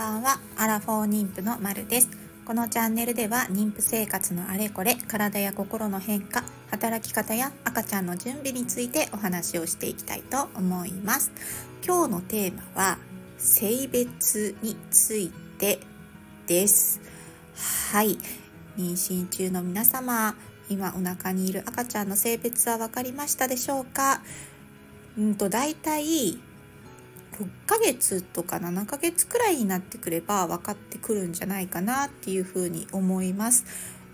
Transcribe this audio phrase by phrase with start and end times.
[0.00, 0.40] ばんは。
[0.56, 2.08] アラフォー妊婦のまるです。
[2.46, 11.30] このチャンネルでは妊婦生活のあれこれ体や心の変化働き方や赤ちゃんの準備についてお話をしていきたいと思います。
[11.86, 12.98] 今日のテーマは
[13.36, 15.80] 性別について
[16.46, 17.02] です。
[17.92, 18.16] はい。
[18.78, 20.34] 妊娠中の皆様
[20.70, 24.22] 今お腹にいる赤ちゃんの性別は分かりましたでしょうか？
[25.18, 26.38] うんと大体
[27.38, 33.64] 6ヶ月とか7ヶ月くらいになってくれば分かってくるんじゃないかなっていうふうに思います。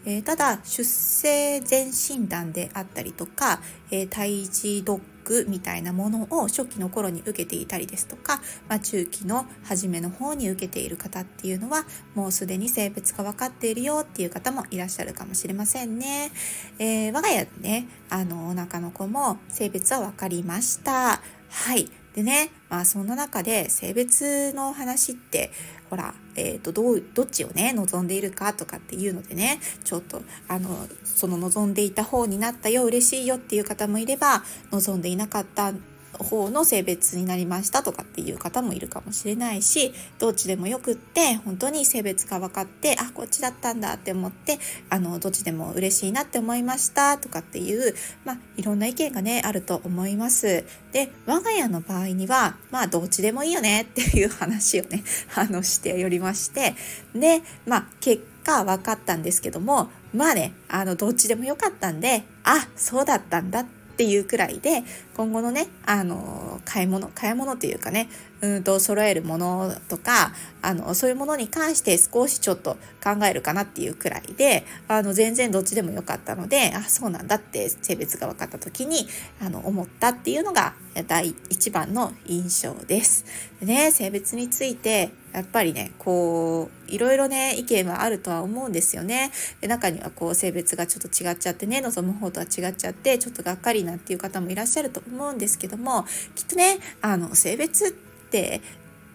[0.07, 16.31] えー、ただ出生前診断であったりとか、えー、胎児ドックみたいなものを初期の頃に受けていたりですとか、まあ、中期の初めの方に受けている方っていうのはもうすでに性別が分かっているよっていう方もいらっしゃるかもしれませんね。
[16.79, 21.21] えー、我が家ねあのお腹の子も性別は分かりました。
[21.49, 25.51] はいでね、まあそんな中で性別の話って、
[25.91, 35.75] ほら、えっ、ー、と、どう、どっちをね、望んでいるかとかっていうのでね、ちょっと、あの、その望んでいた方になったよ、嬉しいよっていう方もいれば、望んでいなかった
[36.17, 44.59] 方の性別になりましたとかっていう方もいるかもしれないしどっちでもよくって本当に性別が分かってあこっちだったんだって思って
[44.91, 47.95] あのどっちでも嬉しいなって思いましたとかっていう、
[48.25, 50.65] まあ、いろんな意見がねあると思います。
[50.93, 56.75] で我が家の場合にはまあどっちでもいいよねっていう話をね あのしておりまして
[57.15, 64.85] でまあ結果分かったんですけどもまあねあのどっちでもよかったんであそうだったんだってっていうくらいで
[65.17, 68.11] 今後のねあの買い物買い物というかね
[68.43, 79.07] うんと揃えるものとかあのそういうものに関して少しちょっと考えるかなっていうくらいであの全然どっちでもよかったのであそうなんだって性別が分かった時に
[79.41, 80.75] あの思ったっていうのが
[81.09, 83.25] 第一番の印象です。
[83.61, 89.31] でね性別についてやっぱりねこういろいろね意見はあるとは思うんですよね。
[89.61, 98.63] で中にはこう性別がちょっと違っちゃってね望む方とは違っちゃってちょっとがっかりなっていう方もいらっしゃると思うんですけどもきっとねあの性別って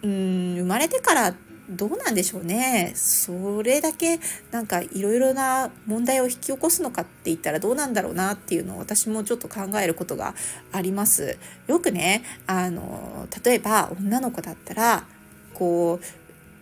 [0.03, 1.34] うん生まれてから
[1.72, 4.19] どうなんでしょうねそれだけ
[4.51, 10.35] なんかいろいろな問題を引き起こすのかって言ったらどうなんだろうなっていうのを私もちょっと考えることが
[10.72, 11.40] あります。
[11.66, 15.06] よくねあの例えば女の子だったら
[15.53, 16.06] こう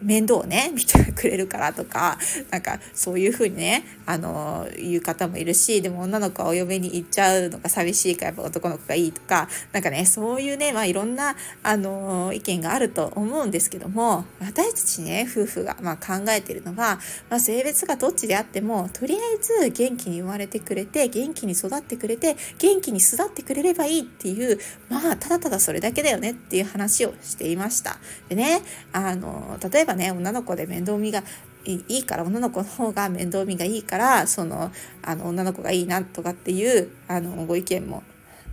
[0.01, 2.17] 面倒をね見てくれるからとか
[2.51, 16.99] なんかそういう風にねあの言う方もいるしでも女の子はお嫁に行っちゃうのが寂しいからやっぱ男の子がいいとかなんかねそういうね、まあ、いろんなあの意見があると思うんですけども私たちね夫婦が、まあ、考えてるのは、
[17.29, 24.59] まあ、性別がどっちであってもとりあえず元気に生まれてくれて元気に育ってくれて元気に育ってくれればいいっていう
[24.89, 27.97] まあただただそれだけだよねっていう話をしていました。
[28.29, 28.61] でね
[28.91, 31.23] あの例えばばね女の子で面倒見が
[31.65, 38.03] いいから女の子の方が面倒見がいいからそのあの女の子がいいなとかっていうあのご意見も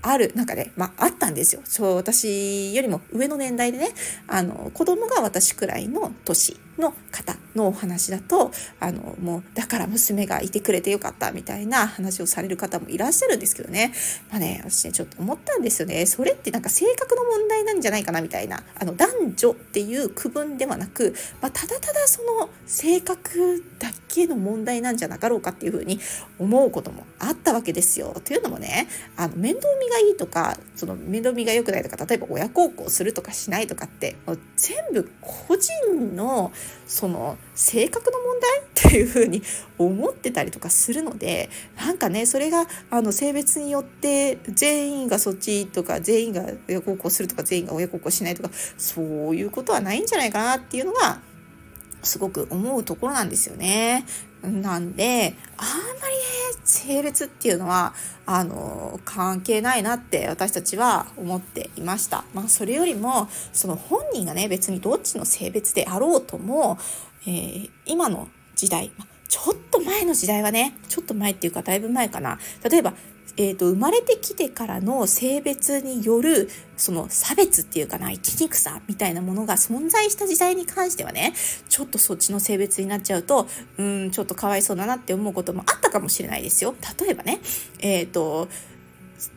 [0.03, 1.63] ある中で、まあ、あったんですよ。
[1.65, 3.89] そう、私よりも上の年代でね、
[4.29, 8.51] あの、子供が私くらいの年の方のお話だと、
[8.81, 13.93] あの、もう、だから娘がいてくれてよかったみたいな話をされる方もいらっしゃるんですけどね。
[14.31, 16.07] まあね、私ね、ちょっと思ったんですよね。
[16.07, 26.01] それってなんか性格の問題なんじゃないかなみたいな、あの、男女っていう区分ではなく、まあ、ただただその性格だけの問題なんじゃなかろうかっていうふうに
[26.39, 28.15] 思うこともあったわけですよ。
[28.25, 36.53] というのもね、あの、面倒見がいいとか、その面倒見が良くないとか、例えば親孝行するとかしないとかって、もう全部個人の
[36.87, 39.43] その性格の問題っていうふうに
[39.79, 51.21] 思ってたりとかするのでなんかねそれがあの性別によって全員がそっちとか全員が親孝行するとか全員が親孝行しないとかそういうことはないんじゃないかなっていうのが
[52.03, 54.05] すごく思うところなんですよね。
[54.43, 55.67] なんであん
[56.01, 56.36] まりね
[56.67, 57.95] 性別っていうのは
[58.27, 62.25] あの関係ないなって私たちは思っていました。
[62.35, 66.79] まあ、それよりもその本人がね別にどっちの性別であろうとも、
[67.27, 68.91] えー、今の時代
[69.29, 72.39] ちょっと前の時代はねちょっと前っていうかだいぶ前かな
[72.69, 72.95] 例えば
[73.39, 81.35] えーと、生まれてきてからの性別によるその差別っていうかな生きにくさみたいなものが存在した時代に関してはね
[81.69, 83.47] ちょっとそっちの性別になっちゃうと
[83.79, 86.75] うんちょっとかわいそうだなって思うこともあったかもしれないですよ。
[86.99, 87.41] 例えばね
[87.81, 88.49] えっ、ー、と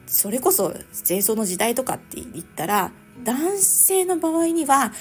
[0.07, 2.91] それこそ戦争の時代とかって言ったら
[3.23, 4.91] 男性の場合には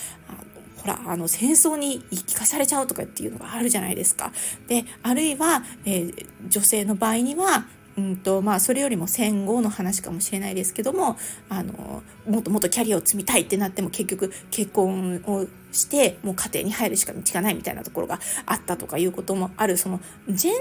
[0.77, 4.33] ほらあの戦争に生かされちゃうとかっていうのがあるじゃないですか。
[4.69, 7.67] であるいは、えー、女性の場合には
[7.99, 11.17] うんとまあ、それよりも戦後の話かもしれないですけども
[11.49, 19.77] あのもっともっとキャリアを積みたいってなっても結局結婚をしてもう家庭に入るしか道がないみたいなところがあったとかいうこともある。
[19.77, 20.61] そのジェンダ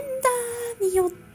[0.82, 1.27] ーによって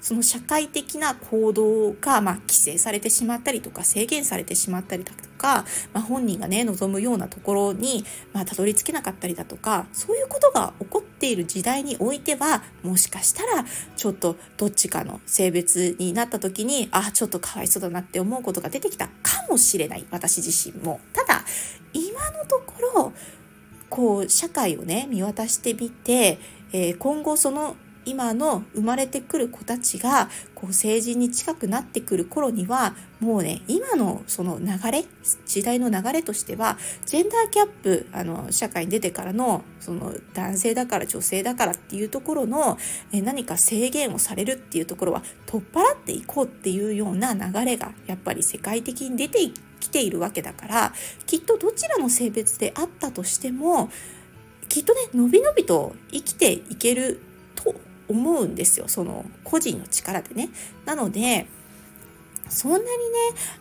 [0.00, 13.64] その社会的な行動が、まあ、規制されてしまったりとか制限されてしまったりだとか、まあ、本人がね望むようなところに、まあ、たどり着けなかったりだとかそういうことが起こっている時代においてはもしかしたら
[13.96, 21.00] ちょっとどっちかの性別になった時にあちょっとかわいそうだなって思うことが出てきたかもしれない私自身も。
[21.12, 21.44] ただ
[21.92, 23.12] 今のところ
[23.88, 26.40] こう社会をね見渡してみて、
[26.72, 35.04] えー、今後その今の生まれてくる子たちがこう成人に近くなってくる頃にはもうね今のその流れ
[35.46, 42.78] 時代の流れとしてはジェンダーギャップあの社会に出てからのその男性だから女性だからっていうところの
[43.12, 49.38] え何か制限をされるっていうところは取っ払っていこうっていうような流れがやっぱり世界的に出て
[49.80, 50.92] きているわけだから
[51.26, 53.90] きっとどちらの性別であったとしても
[54.68, 57.20] きっとねのびのびと生きていける
[57.54, 57.74] と
[58.08, 60.50] 思うんですよその個人の力でね。
[60.84, 61.46] なので
[62.48, 62.88] そんなにね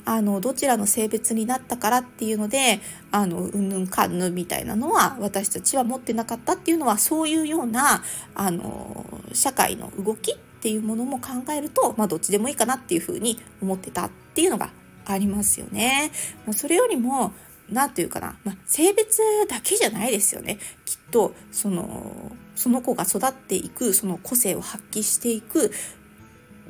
[0.05, 2.79] あのどちらの性別になったからっていうので
[3.11, 8.03] あのうんぬんかんぬんみたいなのは私たちは持ってなかったっていうのはそういうような
[8.35, 14.69] あの社会の動きっていうものも考えると、まあ、どっちでもいいかなっていうふうに思ってたっていうのが
[15.05, 16.11] ありますよね。
[16.55, 17.33] それよりも
[17.69, 19.19] 何て言うかな、まあ、性別
[19.49, 20.59] だけじゃないですよね。
[20.85, 25.71] きっとそのその子が育っていくその個性を発揮していく。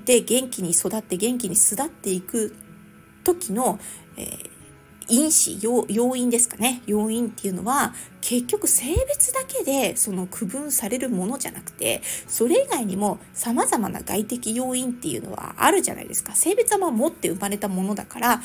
[0.05, 2.55] で元気に育って元気に巣立っていく
[3.23, 3.79] 時の、
[4.17, 4.49] えー、
[5.07, 6.81] 因子要要因ですかね。
[6.87, 16.33] 要因っていうのは結局性別だけでその区分されるものじゃなくてそれ以外にも様々な外的要因っていうのはあるじゃないですか。
[16.35, 18.41] 性別はまあ持って生まれたものだから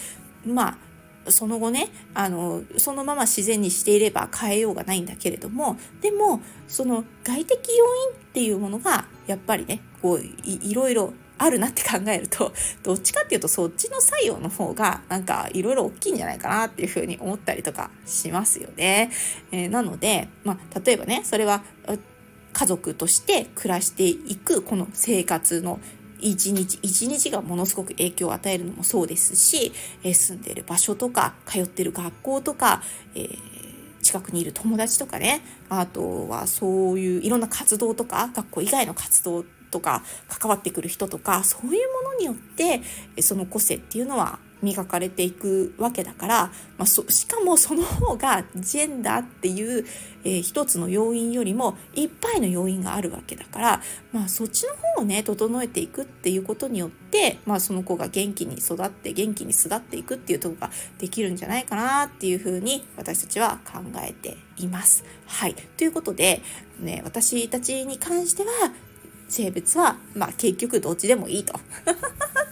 [0.46, 0.87] まあ
[1.26, 19.10] その後ねあのそのまま自然にしていれば変えようがないんだけれどもでもその外的要因っていうものがやっぱりねこういろいろあるなって考えると どっちかっていうとそっちの作用の方がなんかいろいろ大きいんじゃないかなっていうふうに思ったりとかしますよね。
[19.52, 21.62] えー、なので、まあ、例えばねそれは
[22.52, 25.80] 家族として暮らしていくこの生活の
[26.20, 29.72] 一日一日がものすごく影響を与えるのもそうですし、
[30.02, 32.82] え、住んでいる場所とか通ってる学校とか、
[33.14, 33.38] えー、
[34.02, 42.80] 近くにいる友達とかねあとはそういういろんな活動とか学校以外の活動とか関わってくる人とかそういうものによって
[43.20, 49.84] その個性っていうのは磨かれていくわけだから、まあ、しかもその方がジェンダーっていう、
[50.24, 53.82] えー、一つの要因よりもいっぱいの要因があるわけだから、
[54.12, 65.04] まあ、そっちの方をね整えていくっていうことによって、まあ、その子が元気に育って元気に巣立っていくっていうとこができるんじゃないかなっていうふうに私たちは考えています。
[65.26, 66.42] はい、ということで、
[66.80, 68.50] ね、私たちに関しては
[69.28, 71.54] 性別は、まあ、結局どっちでもいいと。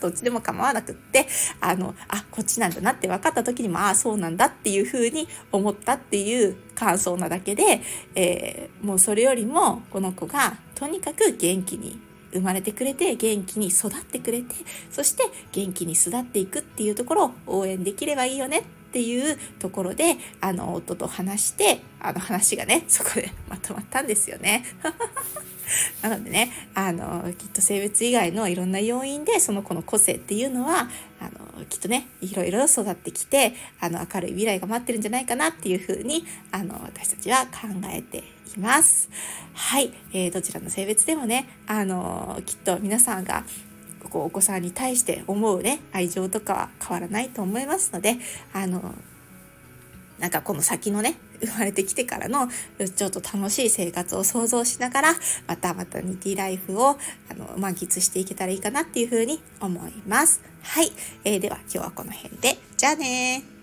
[0.00, 1.26] どっちでも構わなくって、
[1.60, 7.80] あの、あ、こっちなんだなって分かった時にも、ああ、そうなんだっていうふうに思ったっていう感想なだけで、
[8.14, 12.00] えー、もうそれよりも、この子がとにかく元気に
[12.32, 14.54] 生まれてくれて元気に育ってくれて
[14.90, 18.62] そして元気に育っていくっていうところを応援できればいいよね。
[18.96, 24.64] っていうところであの夫と話してあの話がね そこでまとまったんですよね。
[26.00, 30.88] なのでねあのきっと性別以外のいろんな要因でその子の個性っていうのは
[31.20, 38.18] あのきっとねいろいろ育ってきてあの明るい未来が待ってるんじゃないかなっていうふうにあの私たちは考えて
[38.56, 39.10] います。
[39.52, 43.44] はい、えー、どちらの性別でもねあのきっと皆さんが
[44.08, 48.16] こうお子さんに対して思うね愛情とかは変わらないと思いますので
[48.52, 48.94] あの
[50.18, 52.48] なんかこの先のね生まれてきてからの
[52.94, 55.14] ちょっと楽しい生活を想像しながら
[55.46, 56.96] またまたニティライフを
[57.30, 60.42] あの満喫していけたらいいかなっていうふうに思います。
[60.62, 60.90] はい、
[61.24, 62.56] えー、では今日はこの辺で。
[62.76, 63.55] じゃあね